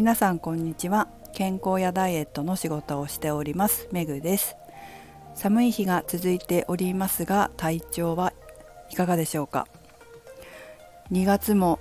[0.00, 1.08] 皆さんこんにちは。
[1.34, 3.86] 健康やダイエットの仕事をしております。
[3.92, 4.56] めぐです。
[5.34, 8.32] 寒い日が続いておりますが体調は
[8.88, 9.68] いかがでしょうか
[11.12, 11.80] ？2月も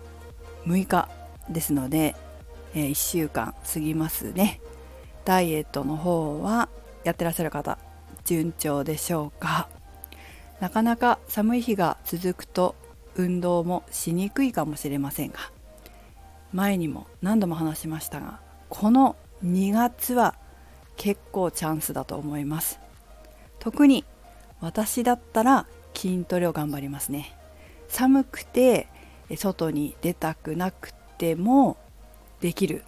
[0.65, 1.07] 6日
[1.49, 2.13] ですので、
[2.75, 4.59] えー、1週間過ぎますね。
[5.23, 6.67] ダイエットの方は
[7.05, 7.79] やってらっしゃる方
[8.25, 9.69] 順調でしょうか？
[10.59, 12.75] なかなか寒い日が続くと
[13.15, 15.37] 運動もしにくいかもしれませんが
[16.53, 18.39] 前にも何度も話しましたが
[18.69, 20.35] この2月は
[20.95, 22.79] 結構チャンスだと思います。
[23.59, 24.03] 特に
[24.59, 27.35] 私だったら筋トレを頑張りますね。
[27.87, 28.87] 寒くて
[29.35, 31.77] 外に出たくなくても
[32.41, 32.83] できる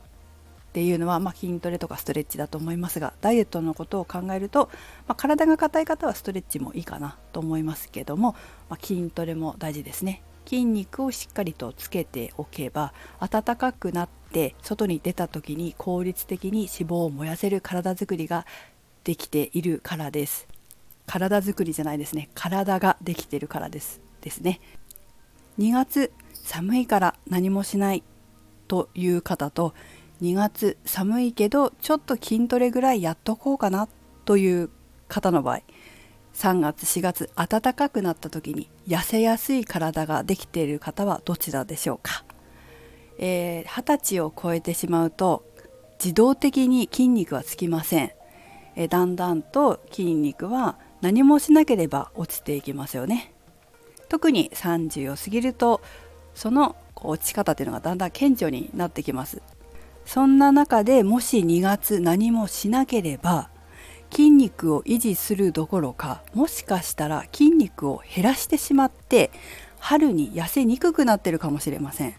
[0.72, 4.70] っていうのは、まあ、筋トレとかストレッチだと思いますがダイエットのことを考えると、
[5.08, 8.36] まあ、体が硬い方はストレッチもいいかなと思いますけども、
[8.70, 10.22] まあ、筋トレも大事ですね。
[10.46, 18.46] 筋肉をしっかりとつけておけば暖かくなって外に出た時に効率的に脂肪を燃やせる体づくりが
[19.04, 20.48] できているからです。
[21.06, 22.30] 体づくりじゃないですね。
[22.36, 24.02] 体ができてるからです。
[24.22, 24.62] ですね。
[25.60, 28.04] 2月寒いから何もしない
[28.68, 29.74] という方と
[30.22, 33.90] 2月寒いけどちょっと筋トレぐらいやっとこうかな
[34.26, 34.70] という
[35.08, 35.62] 方の場合
[36.34, 42.24] 3月4月暖かくなった時に痩せやすい体ができている方はどちらでしょうか、
[43.18, 45.44] えー、歳を超えてしまうと
[46.04, 48.12] 自動的に筋肉はつきません、
[48.76, 53.34] えー、だんだんと筋肉は何もしなければ落ちていきますよね。
[54.08, 55.82] 特に30を過ぎると
[56.36, 59.42] その落ち方というのがだんだん顕著になってきます。
[60.06, 63.51] そんな中でもし2月何もしなければ
[64.12, 69.32] 筋肉を維持するどころかもしかしたら筋肉を減らしてしまって
[69.80, 72.16] 春に痩せにくくなってるかもしれません。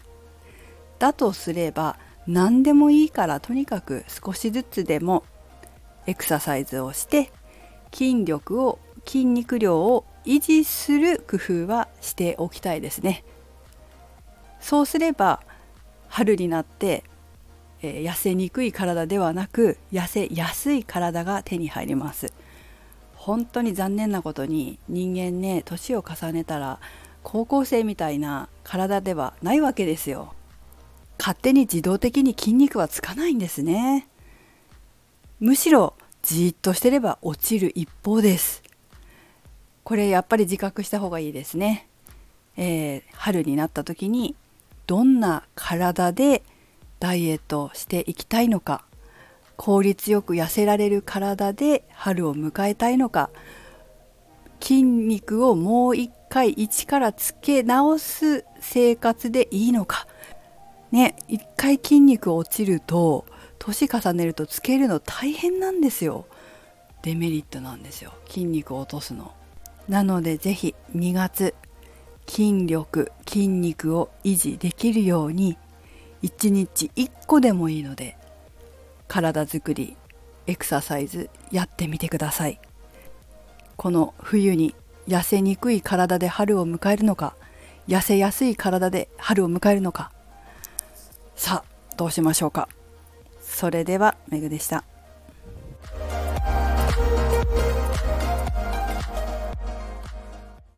[0.99, 5.23] だとすれば何でもいいからとにかく少しずつでも
[6.07, 7.31] エクササイズをして
[7.93, 13.23] 筋力を筋肉量を維持する工夫はしておきたいですね。
[14.59, 15.41] そうすれば
[16.07, 17.03] 春になって
[17.83, 22.33] えー、痩せにくい体ではなく痩せやすい体が手に入ります。
[23.13, 26.79] 本当に残念なことに人間ね年を重ねたら
[27.21, 30.33] 高校生みたいな体ではないわけですよ。
[31.19, 34.07] 勝手に自動的に筋肉はつかないんですね。
[35.39, 38.63] むしろじっとしてれば落ちる一方です。
[39.83, 41.87] これやっぱり自覚した方がいいですね、
[42.55, 44.33] えー、春になった時に
[44.87, 46.43] どんな体で
[47.03, 48.85] ダイエットしていきたいのか
[49.57, 53.29] 効率よく痩せられる体で春を迎えたいのか
[54.61, 60.07] 筋肉をもう一回一からつけ直す生活でいいのか。
[60.91, 63.25] ね一回筋肉落ちると
[63.59, 66.25] 年重ねるとつけるの大変なんですよ。
[67.01, 69.33] デメリットなんですよ筋肉を落とすの。
[69.89, 71.53] なので是非2月
[72.29, 75.57] 筋力筋肉を維持できるように
[76.23, 78.17] 1日1個でもいいので
[79.07, 79.95] 体づくり
[80.47, 82.59] エクササイズやってみてください。
[83.75, 84.75] この冬に
[85.07, 87.35] 痩せにくい体で春を迎えるのか
[87.87, 90.11] 痩せやすい体で春を迎えるのか。
[91.35, 92.69] さあどうしましょうか。
[93.41, 94.83] それではめぐでした。